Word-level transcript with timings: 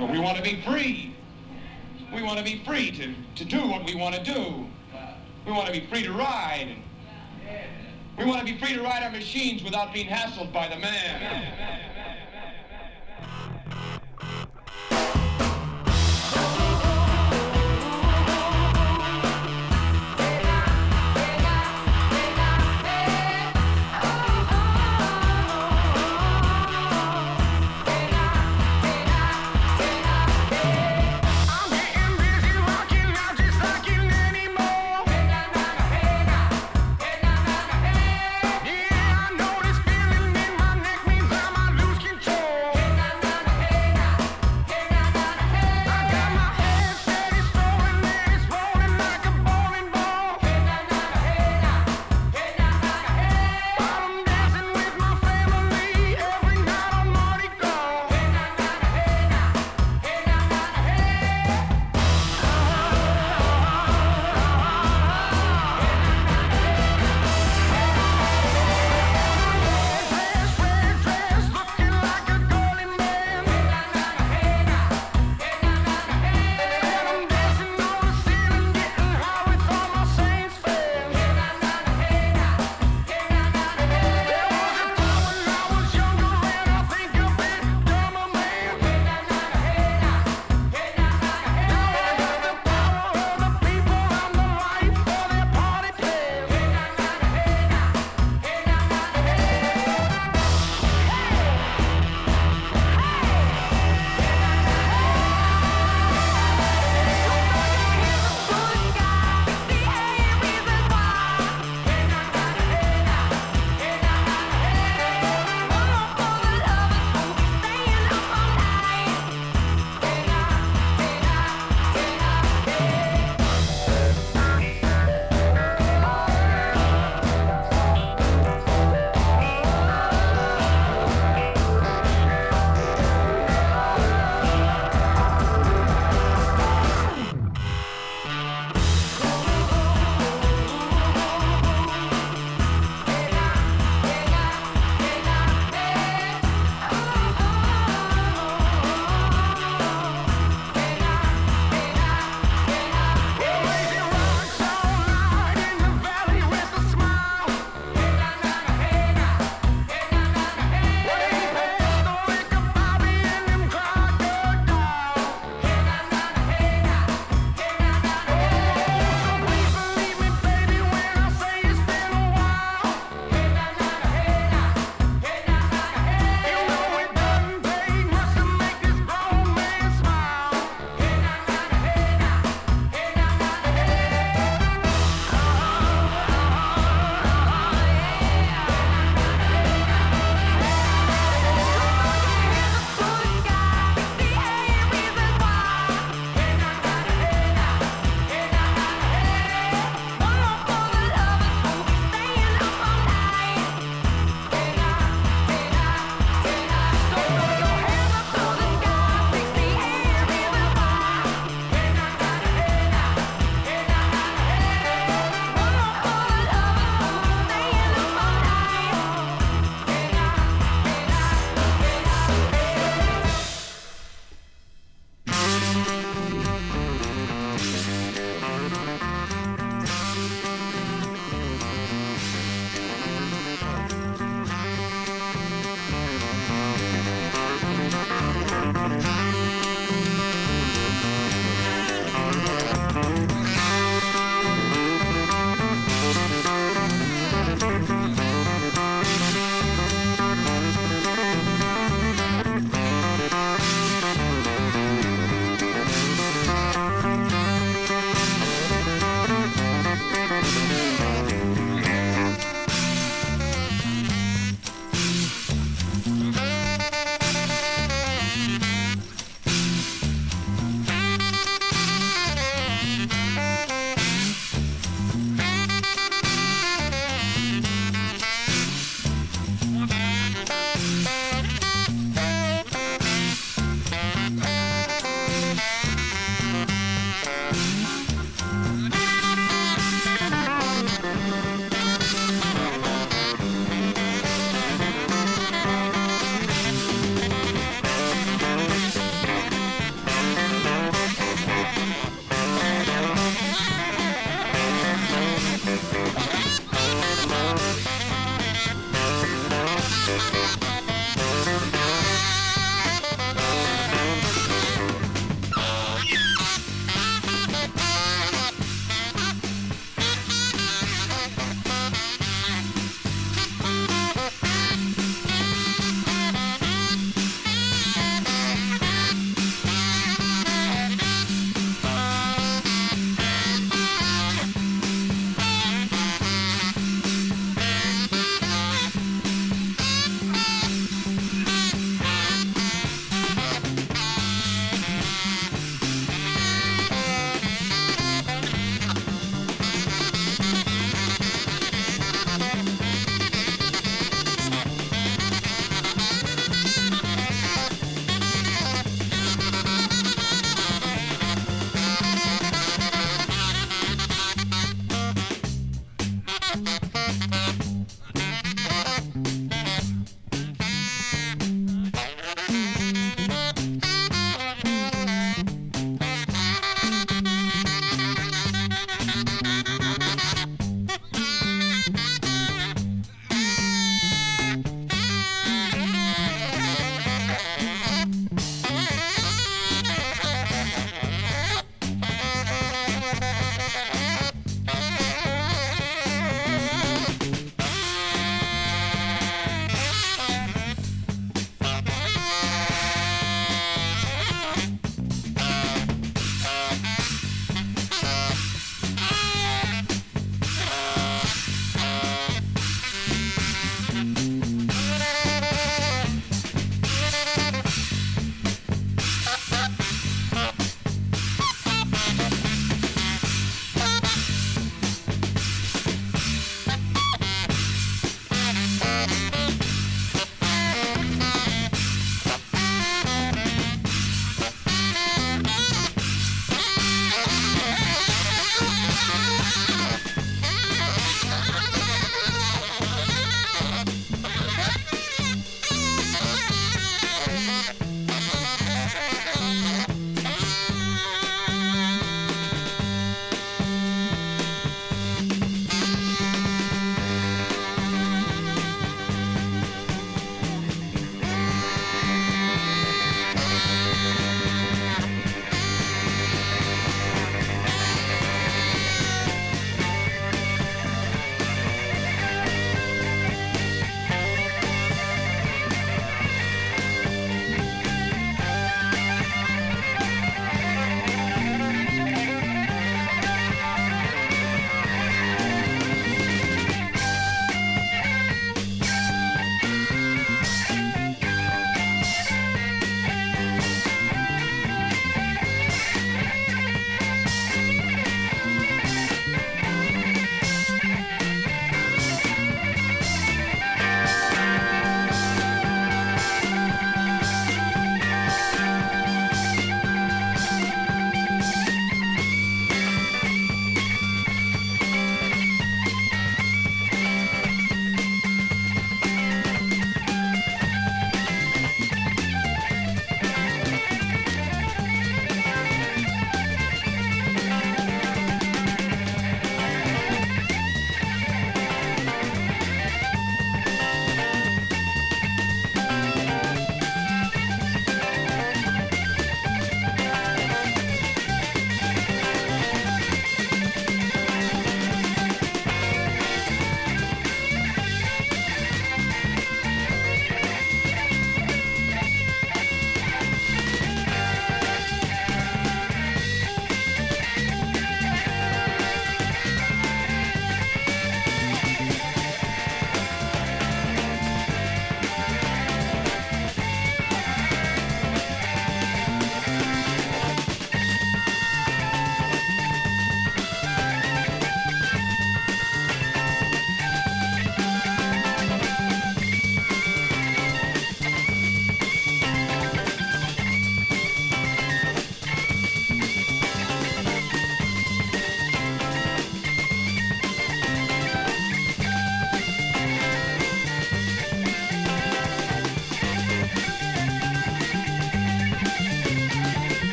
Well, 0.00 0.10
we 0.10 0.18
want 0.18 0.38
to 0.38 0.42
be 0.42 0.62
free. 0.62 1.14
We 2.14 2.22
want 2.22 2.38
to 2.38 2.44
be 2.44 2.62
free 2.64 2.90
to, 2.92 3.14
to 3.34 3.44
do 3.44 3.66
what 3.66 3.84
we 3.84 3.94
want 3.94 4.14
to 4.14 4.24
do. 4.24 4.66
We 5.44 5.52
want 5.52 5.66
to 5.66 5.72
be 5.72 5.86
free 5.88 6.02
to 6.02 6.12
ride. 6.12 6.74
We 8.16 8.24
want 8.24 8.38
to 8.38 8.50
be 8.50 8.58
free 8.58 8.72
to 8.72 8.80
ride 8.80 9.02
our 9.02 9.10
machines 9.10 9.62
without 9.62 9.92
being 9.92 10.06
hassled 10.06 10.54
by 10.54 10.68
the 10.68 10.78
man. 10.78 11.79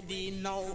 already 0.00 0.30
know. 0.30 0.69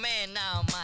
man 0.00 0.32
now, 0.32 0.62
my 0.72 0.81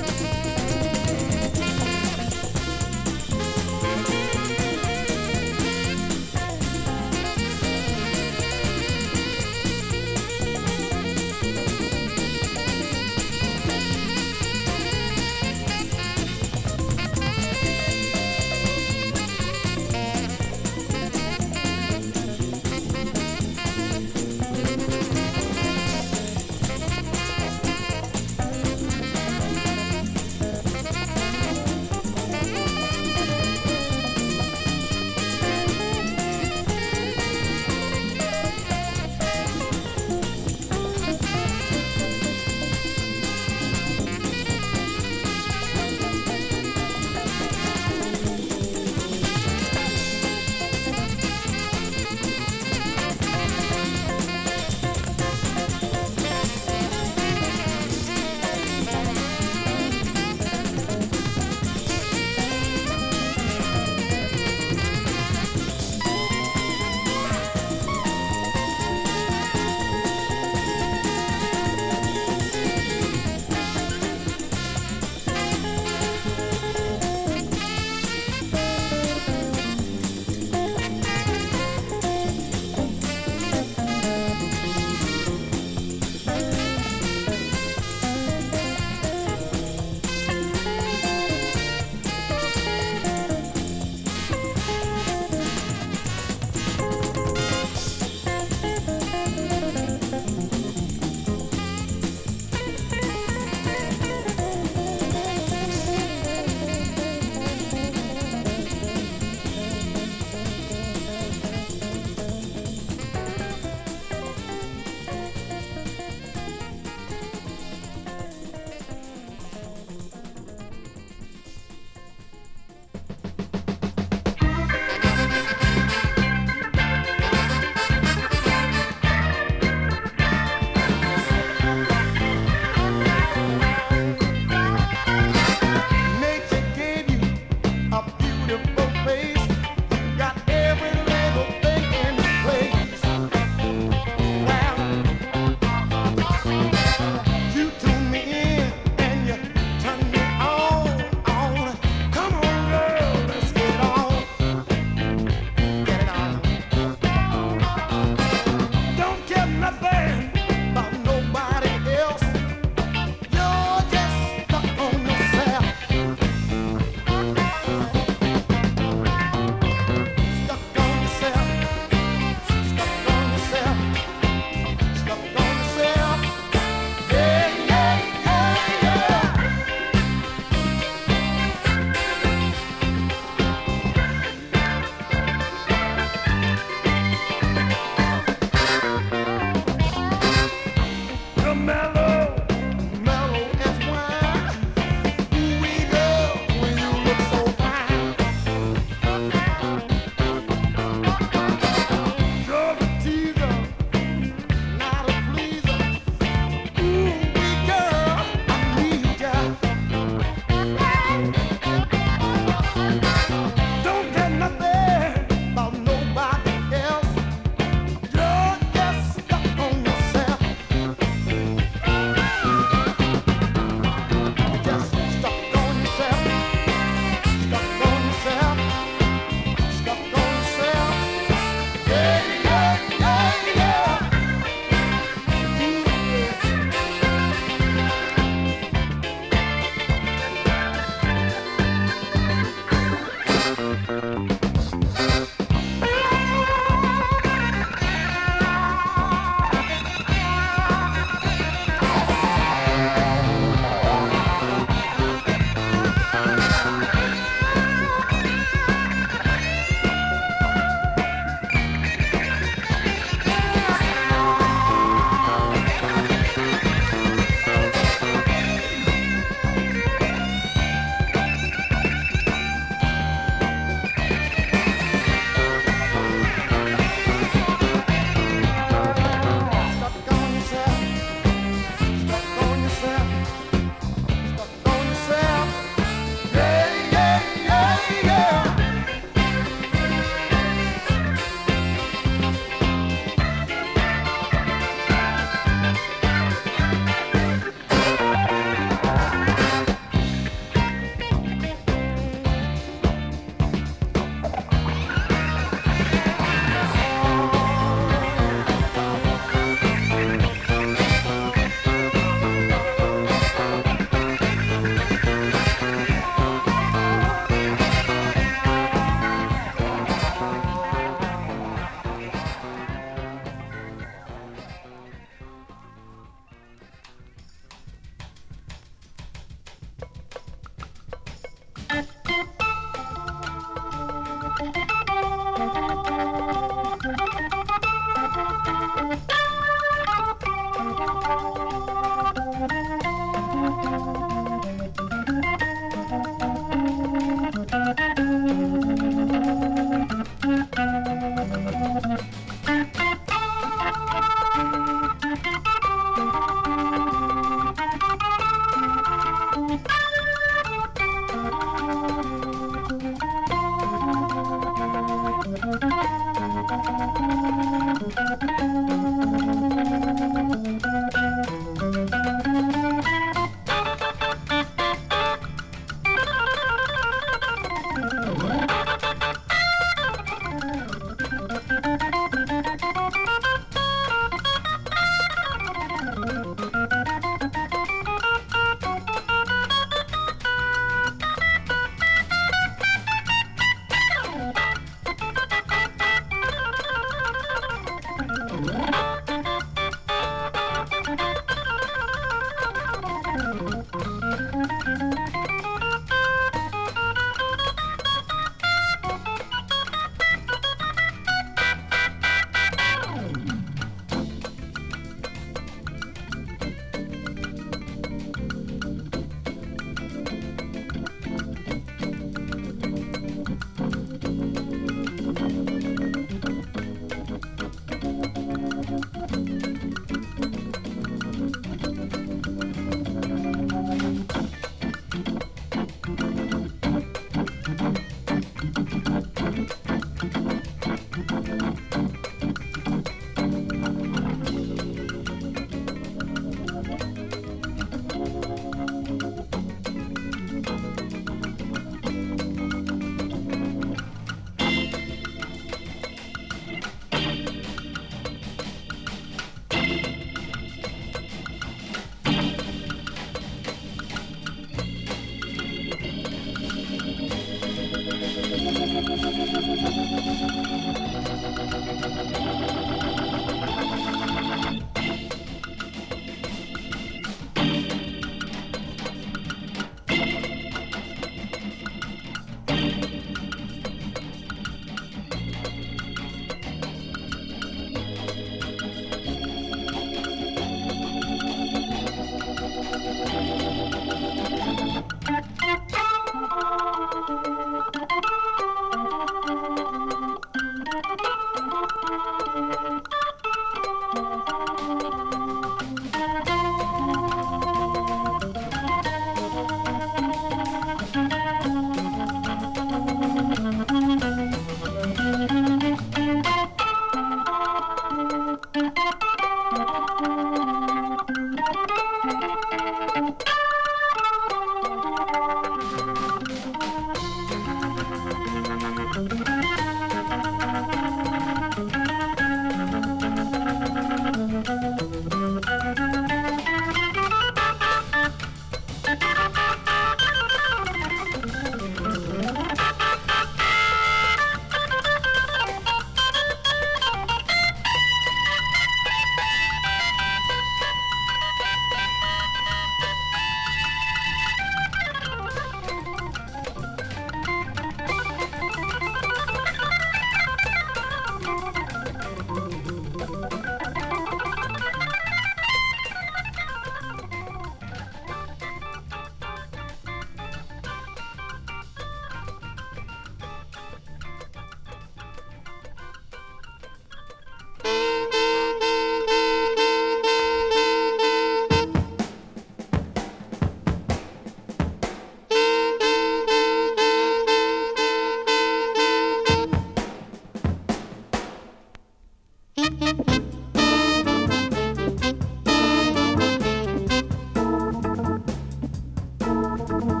oh 599.73 600.00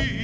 in 0.00 0.23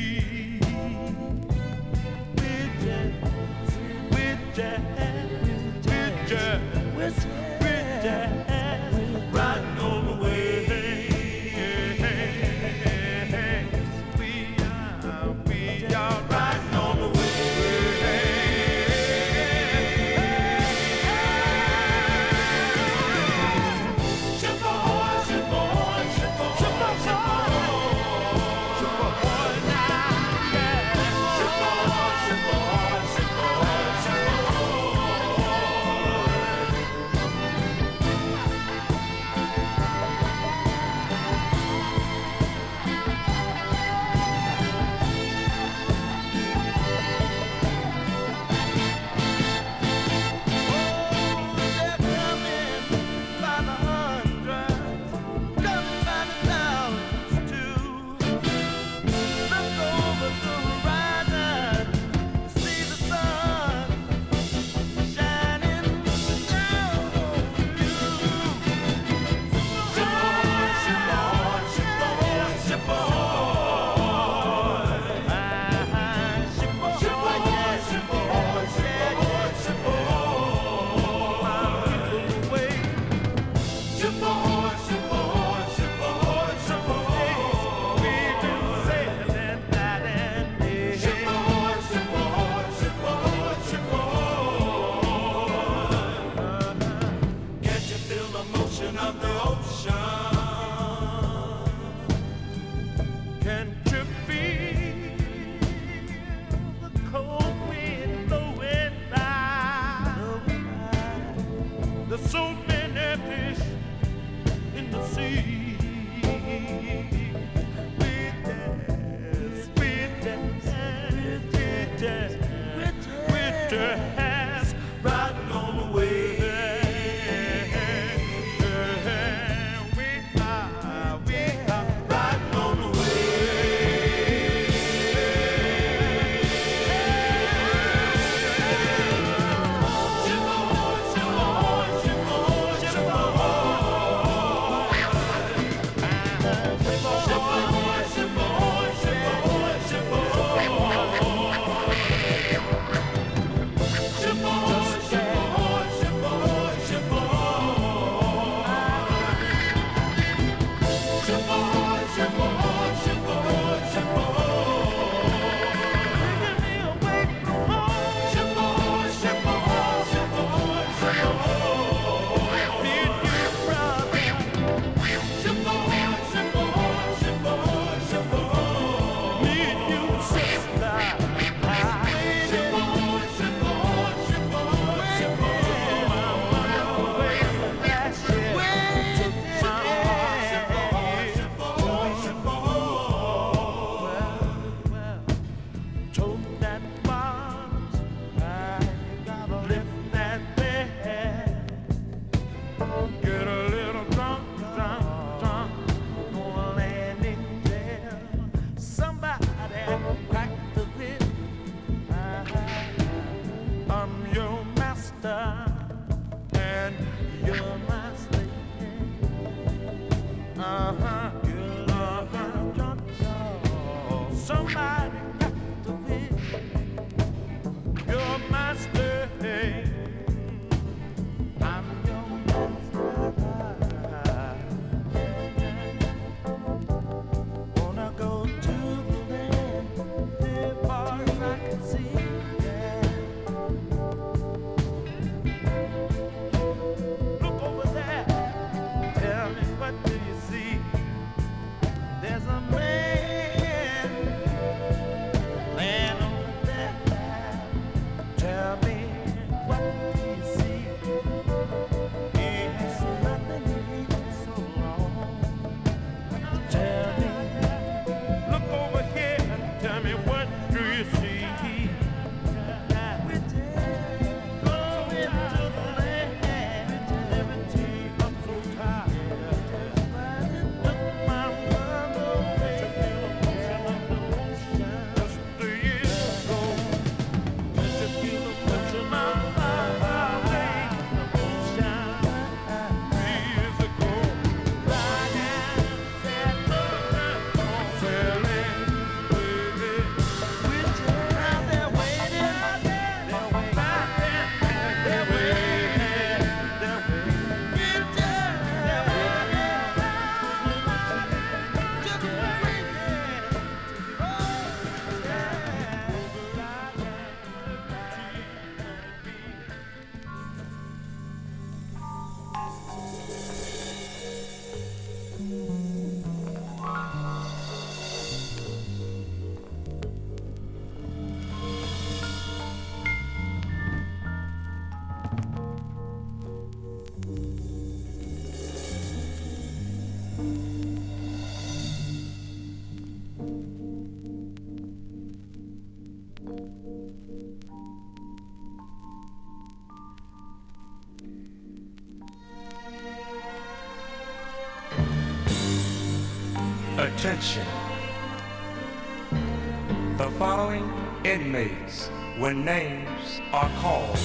when 362.51 362.65
names 362.65 363.41
are 363.53 363.71
called, 363.79 364.19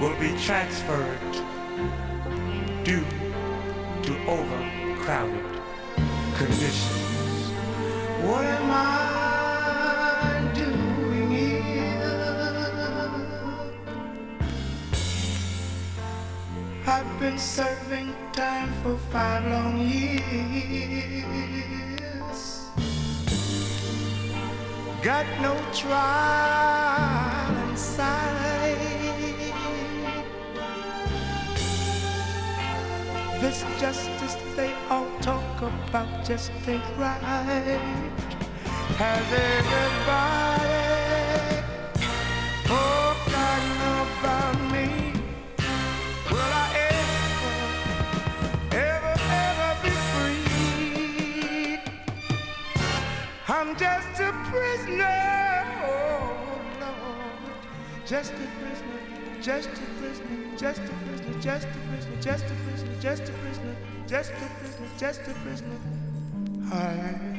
will 0.00 0.18
be 0.18 0.36
transferred 0.42 1.32
due 2.82 3.06
to 4.02 4.12
overcrowded 4.26 5.46
conditions. 6.34 7.52
What 8.26 8.44
am 8.44 8.70
I 8.72 10.50
doing 10.52 11.30
here? 11.30 12.02
I've 16.84 17.20
been 17.20 17.38
serving 17.38 18.16
time 18.32 18.72
for 18.82 18.96
five 19.12 19.46
long 19.46 19.78
years. 19.78 20.82
Got 25.02 25.26
no 25.40 25.51
trial 25.72 27.56
in 27.68 27.76
sight. 27.76 28.76
This 33.40 33.64
justice 33.80 34.36
they 34.54 34.72
all 34.90 35.06
talk 35.20 35.62
about 35.62 36.24
just 36.24 36.52
ain't 36.68 36.84
right. 36.98 37.80
Has 38.98 39.26
everybody 39.32 40.82
forgotten 42.68 43.80
about 44.02 44.58
me? 44.72 44.86
Will 46.30 46.52
I 46.64 46.66
ever, 46.92 47.56
ever, 48.76 49.14
ever 49.42 49.70
be 49.82 49.92
free? 50.12 51.78
I'm 53.48 53.70
just 53.76 54.20
a 54.20 54.32
prisoner, 54.50 55.41
just 58.12 58.34
a 58.34 58.36
prisoner, 58.60 59.00
just 59.40 59.70
a 59.70 59.86
prisoner, 59.98 60.58
just 60.58 60.80
a 60.80 60.94
prisoner, 61.08 61.40
just 61.40 61.64
a 61.64 61.70
prisoner, 61.88 62.20
just 62.20 62.44
a 62.44 62.52
prisoner, 62.52 62.94
just 63.00 63.22
a 63.22 63.32
prisoner, 63.32 63.76
just 64.06 64.32
a 64.32 64.34
prisoner, 64.58 64.88
just 64.98 65.20
a 65.22 65.34
prisoner. 65.42 65.78
I 66.70 66.92
am. 66.92 67.32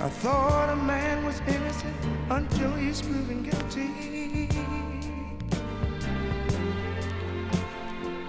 I 0.00 0.08
thought 0.08 0.70
a 0.70 0.74
man 0.74 1.24
was 1.24 1.40
innocent 1.46 1.94
until 2.30 2.72
he's 2.72 3.02
proven 3.02 3.44
guilty. 3.44 3.88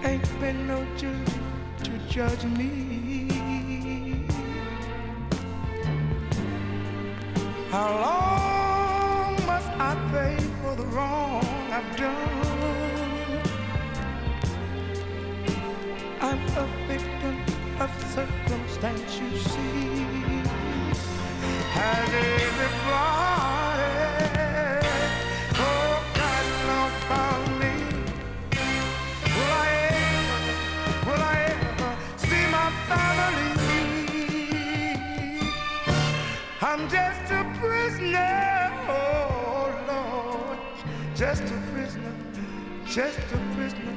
Ain't 0.04 0.40
been 0.40 0.68
no 0.68 0.86
jury 0.96 1.24
to 1.82 1.98
judge 2.08 2.44
me. 2.44 2.97
How 7.78 7.92
long 8.06 9.46
must 9.46 9.70
I 9.88 9.94
pay 10.10 10.36
for 10.60 10.74
the 10.74 10.82
wrong 10.86 11.44
I've 11.70 11.96
done? 11.96 13.40
I'm 16.20 16.42
a 16.64 16.66
victim 16.88 17.36
of 17.78 17.90
circumstance, 18.16 19.20
you 19.20 19.30
see. 19.38 20.42
Has 21.78 22.08
everybody 22.08 23.17
just 42.90 43.18
a 43.18 43.38
prisoner. 43.54 43.96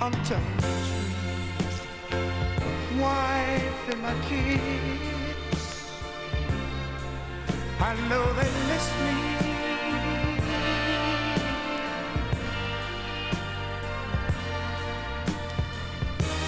I'm 0.00 0.12
telling 0.24 0.56
the 0.56 0.62
truth. 0.62 1.86
Wife 3.00 3.88
and 3.92 4.02
my 4.02 4.14
kids, 4.28 5.62
I 7.78 7.94
know 8.08 8.24
they 8.34 8.50
miss 8.70 8.86
me. 9.04 9.14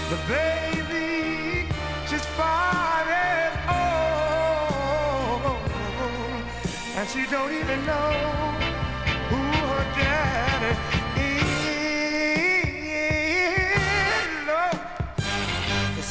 The 0.09 0.17
baby 0.27 1.69
just 2.09 2.27
five 2.35 3.07
years 3.07 3.55
old, 5.39 5.57
and 6.97 7.05
she 7.07 7.21
don't 7.31 7.53
even 7.53 7.85
know 7.85 8.11
who 9.29 9.41
her 9.69 9.85
daddy 9.95 11.10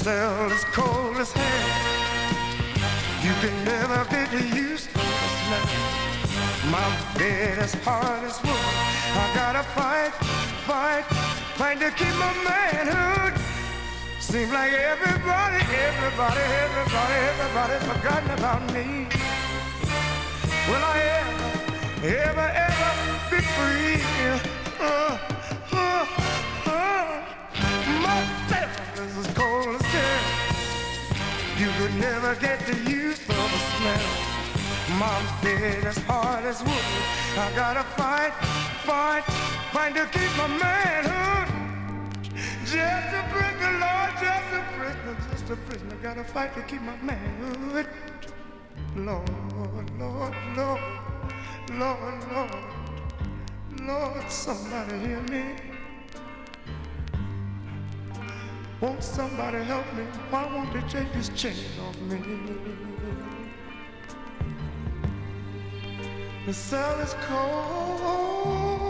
Cell 0.02 0.50
is 0.50 0.64
cold 0.72 1.18
as 1.18 1.30
hell. 1.30 1.68
You 3.22 3.34
can 3.42 3.64
never 3.66 4.06
get 4.08 4.32
used 4.32 4.88
to 4.88 4.96
this 4.96 5.34
smell. 5.44 5.68
My 6.72 6.88
bed 7.18 7.58
is 7.58 7.74
hard 7.84 8.24
as 8.24 8.42
wood. 8.42 8.76
I 9.22 9.30
gotta 9.34 9.62
fight, 9.76 10.12
fight, 10.64 11.04
fight 11.60 11.80
to 11.80 11.90
keep 11.90 12.14
my 12.16 12.32
manhood. 12.48 13.38
Seems 14.20 14.50
like 14.50 14.72
everybody, 14.72 15.60
everybody, 15.88 16.44
everybody, 16.64 17.14
everybody's 17.28 17.84
forgotten 17.92 18.30
about 18.38 18.62
me. 18.72 19.06
Will 20.66 20.84
I 20.92 20.96
ever, 21.20 22.16
ever, 22.24 22.48
ever 22.66 22.90
be 23.30 23.40
free? 23.52 24.00
Uh 24.80 25.39
death 28.48 28.98
is 28.98 29.16
as 29.18 29.34
cold 29.34 29.68
as 29.76 29.82
hell. 29.82 30.24
You 31.60 31.70
could 31.78 31.94
never 32.00 32.34
get 32.36 32.58
the 32.66 32.76
use 32.90 33.20
of 33.28 33.48
the 33.54 33.60
smell. 33.74 34.10
My 34.98 35.18
bed 35.42 35.84
is 35.86 35.98
hard 36.04 36.44
as 36.44 36.62
wood. 36.62 37.04
I 37.38 37.52
gotta 37.54 37.84
fight, 38.00 38.32
fight, 38.88 39.24
fight 39.72 39.94
to 39.94 40.06
keep 40.06 40.32
my 40.36 40.48
manhood. 40.48 41.48
Just 42.64 43.10
a 43.20 43.22
prisoner, 43.32 43.74
Lord, 43.84 44.12
just 44.26 44.48
a 44.58 44.62
prisoner, 44.76 45.16
just 45.30 45.50
a 45.50 45.56
prisoner. 45.56 45.96
Gotta 46.02 46.24
fight 46.24 46.54
to 46.54 46.62
keep 46.62 46.82
my 46.82 46.96
manhood. 46.96 47.86
Lord, 48.96 49.30
Lord, 49.98 50.34
Lord, 50.56 50.82
Lord, 51.70 52.24
Lord, 52.32 52.64
Lord, 53.80 54.30
somebody 54.30 54.98
hear 54.98 55.20
me. 55.22 55.69
Won't 58.80 59.02
somebody 59.04 59.62
help 59.64 59.84
me? 59.94 60.04
Why 60.30 60.46
won't 60.54 60.72
they 60.72 60.80
take 60.88 61.12
this 61.12 61.28
chain 61.30 61.54
off 61.86 62.00
me? 62.00 62.18
The 66.46 66.54
cell 66.54 66.98
is 67.00 67.14
cold 67.28 68.80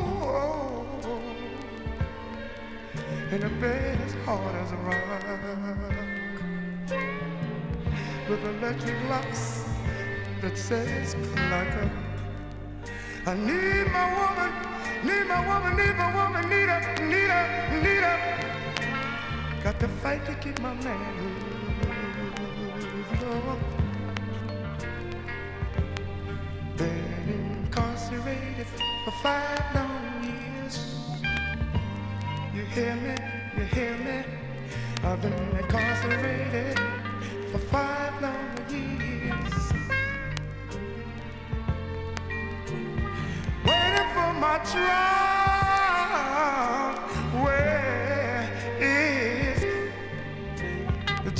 and 3.33 3.43
the 3.43 3.49
bed 3.61 4.01
is 4.07 4.15
hard 4.25 4.55
as 4.55 4.73
a 4.73 4.77
rock 4.77 5.21
with 8.29 8.45
electric 8.45 8.95
locks 9.09 9.65
that 10.41 10.57
says 10.57 11.15
clock 11.35 11.69
up. 11.83 11.91
I 13.27 13.35
need 13.35 13.87
my 13.93 14.07
woman, 14.19 14.53
need 15.05 15.27
my 15.27 15.41
woman, 15.47 15.77
need 15.77 15.97
my 15.97 16.15
woman, 16.15 16.49
need 16.49 16.69
her, 16.69 16.81
need 17.07 17.31
her, 17.31 17.47
need 17.83 18.05
her. 18.05 18.60
Got 19.63 19.79
to 19.81 19.89
fight 19.89 20.25
to 20.25 20.35
keep 20.37 20.59
my. 20.61 20.73
Lord. 23.21 23.59
Been 26.79 27.59
incarcerated 27.67 28.67
for 29.05 29.11
five 29.23 29.75
long 29.75 30.25
years. 30.25 30.97
You 32.55 32.63
hear 32.63 32.95
me? 32.97 33.15
You 33.59 33.65
hear 33.65 33.99
me? 33.99 34.25
I've 35.05 35.21
been 35.21 35.35
incarcerated 35.35 36.81
for 37.53 37.59
five 37.59 38.23
long 38.23 38.57
years. 38.71 39.55
Waiting 43.67 44.09
for 44.15 44.33
my 44.41 44.59
trial. 44.65 45.40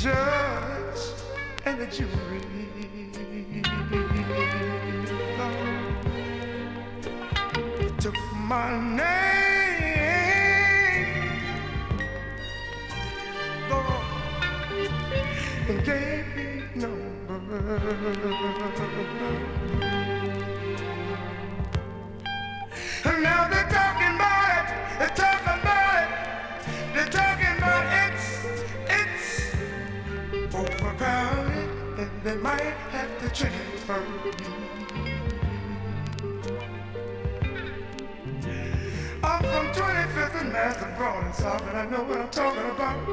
Judge 0.01 1.01
and 1.63 1.79
the 1.79 1.85
jury? 1.85 2.41
Took 7.99 8.15
my 8.35 8.79
name. 8.97 9.11
Lord, 13.69 14.05
and 15.69 15.85
gave 15.85 16.25
me 16.35 16.63
number. 16.73 17.59
And 23.05 23.21
now 23.21 23.47
they're 23.49 23.69
talking 23.69 24.15
about 24.15 24.65
it. 25.19 25.30
Overcrowded, 30.53 31.69
and 31.99 32.09
they 32.23 32.35
might 32.35 32.75
have 32.91 33.09
to 33.21 33.29
transfer. 33.29 34.03
I'm 39.23 39.43
from 39.43 39.67
25th 39.71 40.41
and 40.41 40.51
Master 40.51 40.93
Broad 40.97 41.23
and 41.23 41.35
South, 41.35 41.61
and 41.67 41.77
I 41.77 41.85
know 41.85 42.03
what 42.03 42.17
I'm 42.17 42.29
talking 42.29 42.69
about. 42.71 43.07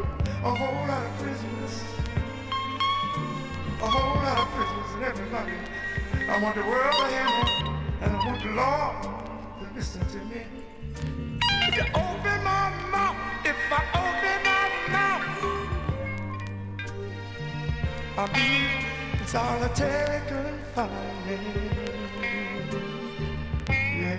A 0.44 0.55
whole 0.55 0.86
lot 0.89 1.06
of 1.06 1.12
prisoners. 1.19 1.82
A 3.81 3.86
whole 3.86 4.23
lot 4.23 4.39
of 4.39 4.48
prisoners 4.55 4.94
and 4.94 5.05
everybody. 5.05 5.52
I 6.28 6.43
want 6.43 6.56
the 6.56 6.62
world 6.62 6.94
to 6.94 7.06
hear 7.06 7.24
me, 7.24 7.78
and 8.01 8.16
I 8.16 8.27
want 8.27 8.43
the 8.43 8.51
Lord 8.51 8.97
to 9.60 9.74
listen 9.77 10.01
to 10.09 10.19
me. 10.27 10.43
If 11.69 11.77
you 11.77 11.85
open 11.94 12.43
my 12.43 12.73
mouth, 12.90 13.16
if 13.44 13.56
I 13.70 13.98
I'll 18.19 18.27
be 18.35 18.66
solitary 19.27 20.20
confinement. 20.27 21.40
Yeah. 23.69 24.19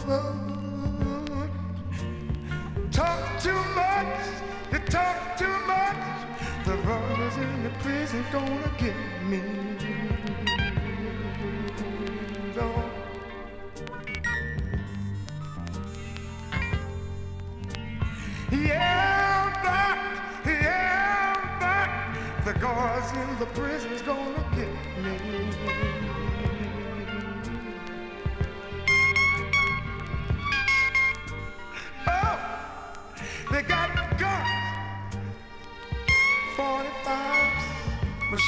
talk 2.91 3.23
too 3.41 3.63
much. 3.77 4.27
You 4.73 4.79
talk 4.81 5.39
too 5.39 5.57
much. 5.69 5.97
The 6.65 6.75
brothers 6.83 7.08
in 7.43 7.63
the 7.63 7.71
prison 7.81 8.25
gonna 8.33 8.73
get 8.79 8.97
me. 9.25 9.43
Yeah, 18.51 19.53
I'm. 19.65 19.99
Yeah, 20.47 21.37
I'm. 21.61 22.45
The 22.45 22.55
guards 22.59 23.13
in 23.13 23.39
the 23.39 23.47
prison's 23.47 24.03
gonna 24.03 24.45
get 24.57 24.73
me. 25.05 25.98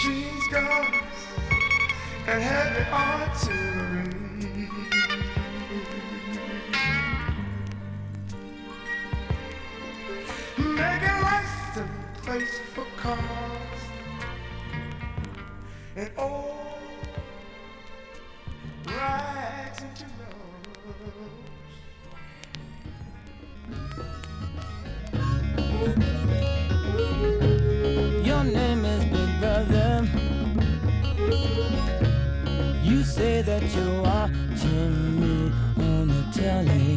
Machine 0.00 0.40
guns, 0.50 0.94
and 2.26 2.42
heavy 2.42 2.90
artillery. 2.90 4.08
Making 10.56 11.22
license 11.22 11.90
plates 12.22 12.58
for 12.74 12.86
cars 12.96 13.80
and 15.96 16.10
old 16.16 16.54
rags 18.86 19.69
say 33.20 33.42
that 33.42 33.62
you're 33.74 34.00
watching 34.00 35.20
me 35.20 35.52
on 35.76 36.08
the 36.08 36.22
telly. 36.32 36.92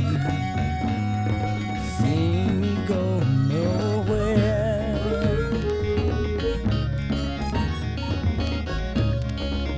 See 1.97 2.47
me 2.61 2.71
go 2.87 3.03
nowhere. 3.53 4.95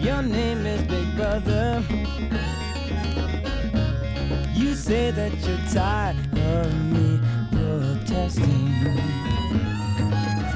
Your 0.07 0.21
name 0.21 0.61
is 0.73 0.81
Big 0.83 1.07
Brother. 1.15 1.83
You 4.53 4.75
say 4.75 5.09
that 5.19 5.33
you're 5.45 5.65
tired 5.73 6.15
of 6.57 6.67
me 6.93 7.07
protesting 7.55 8.69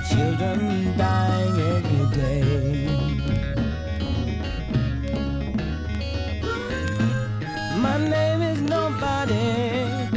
children 0.09 0.95
dying 0.97 1.55
every 1.73 2.05
day. 2.21 2.98
name 7.99 8.41
is 8.41 8.61
nobody. 8.61 10.07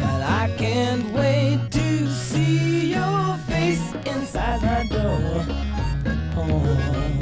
But 0.00 0.22
I 0.22 0.54
can't 0.56 1.04
wait 1.12 1.60
to 1.70 2.08
see 2.10 2.92
your 2.92 3.36
face 3.48 3.94
inside 4.06 4.62
my 4.62 4.86
door. 4.86 5.46
Oh. 6.36 7.21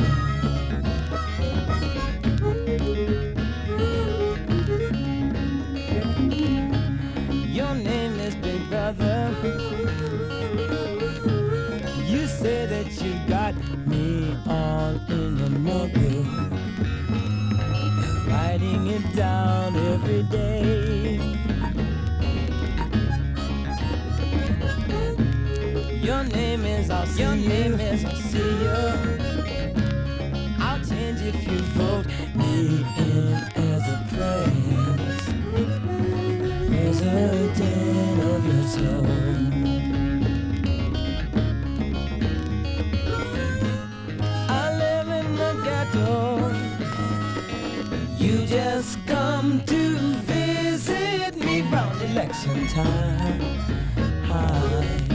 I'll 27.00 27.06
see 27.06 27.22
Your 27.22 27.34
name 27.34 27.80
is 27.80 28.02
you. 28.34 28.60
I'll 30.60 30.84
change 30.84 31.22
if 31.22 31.48
you 31.48 31.58
vote 31.78 32.06
me 32.34 32.84
in 32.98 33.32
as 33.56 33.88
a 33.88 34.04
prince, 34.12 35.24
president 36.68 37.58
of 38.20 38.46
your 38.52 38.64
soul. 38.74 39.06
I 44.50 44.76
live 44.76 45.08
in 45.20 45.36
the 45.36 45.52
ghetto. 45.64 46.18
You 48.18 48.44
just 48.44 48.98
come 49.06 49.62
to 49.64 49.98
visit 50.28 51.34
me 51.36 51.62
round 51.62 52.02
election 52.02 52.66
time. 52.68 53.40
Hi. 54.26 55.09